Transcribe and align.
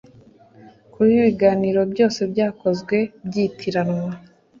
Kuba 0.91 1.09
ibiganiro 1.17 1.81
byose 1.91 2.19
byakozwe 2.31 2.95
byitiranywa 3.27 4.11